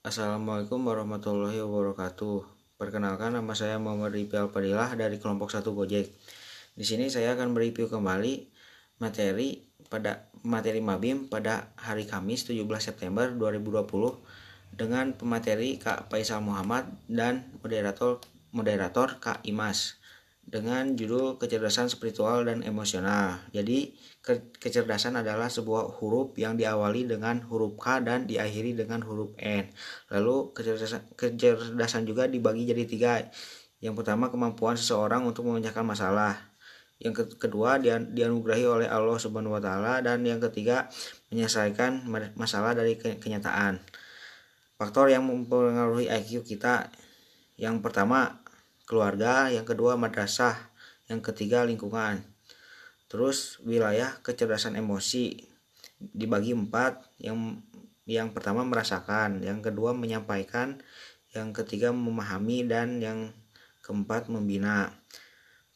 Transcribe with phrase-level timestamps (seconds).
[0.00, 2.48] Assalamualaikum warahmatullahi wabarakatuh.
[2.80, 6.08] Perkenalkan nama saya Muhammad Ripi Alpadilah dari kelompok 1 Gojek.
[6.72, 8.48] Di sini saya akan mereview kembali
[8.96, 9.60] materi
[9.92, 17.52] pada materi Mabim pada hari Kamis 17 September 2020 dengan pemateri Kak Faisal Muhammad dan
[17.60, 18.24] moderator
[18.56, 19.99] moderator Kak Imas
[20.50, 23.38] dengan judul kecerdasan spiritual dan emosional.
[23.54, 29.30] Jadi ke kecerdasan adalah sebuah huruf yang diawali dengan huruf K dan diakhiri dengan huruf
[29.38, 29.70] N.
[30.10, 33.12] Lalu kecerdasan, kecerdasan juga dibagi jadi tiga.
[33.78, 36.34] Yang pertama kemampuan seseorang untuk memecahkan masalah.
[37.00, 40.90] Yang kedua dia dianugerahi oleh Allah Subhanahu wa taala dan yang ketiga
[41.32, 42.04] menyelesaikan
[42.36, 43.80] masalah dari kenyataan.
[44.76, 46.92] Faktor yang mempengaruhi IQ kita
[47.56, 48.40] yang pertama
[48.90, 50.58] keluarga, yang kedua madrasah,
[51.06, 52.26] yang ketiga lingkungan.
[53.06, 55.46] Terus wilayah kecerdasan emosi
[56.02, 57.62] dibagi empat, yang
[58.10, 60.82] yang pertama merasakan, yang kedua menyampaikan,
[61.30, 63.30] yang ketiga memahami dan yang
[63.86, 64.90] keempat membina.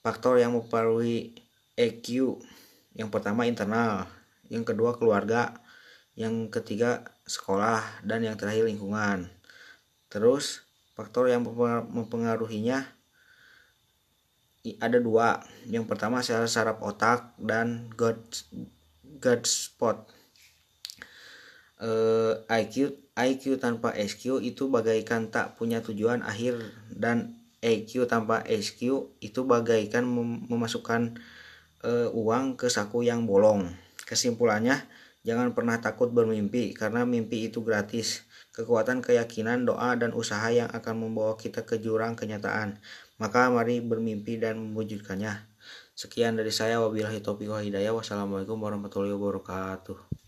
[0.03, 1.39] Faktor yang mempengaruhi
[1.79, 2.39] EQ
[2.95, 4.07] yang pertama internal,
[4.47, 5.59] yang kedua keluarga,
[6.15, 9.31] yang ketiga sekolah dan yang terakhir lingkungan.
[10.07, 10.63] Terus
[10.95, 11.43] faktor yang
[11.91, 12.87] mempengaruhinya
[14.81, 15.45] ada dua.
[15.69, 18.21] Yang pertama sel saraf otak dan God
[19.21, 20.09] God spot.
[21.77, 28.41] Uh, eh, IQ IQ tanpa SQ itu bagaikan tak punya tujuan akhir dan EQ tanpa
[28.45, 31.17] SQ itu bagaikan mem memasukkan
[31.85, 33.69] uh, uang ke saku yang bolong.
[34.05, 34.85] Kesimpulannya
[35.25, 40.95] jangan pernah takut bermimpi karena mimpi itu gratis kekuatan keyakinan, doa, dan usaha yang akan
[41.09, 42.79] membawa kita ke jurang kenyataan.
[43.19, 45.51] Maka mari bermimpi dan mewujudkannya.
[45.95, 47.91] Sekian dari saya wabillahi taufiq wa hidayah.
[47.91, 50.24] Wassalamualaikum warahmatullahi wabarakatuh.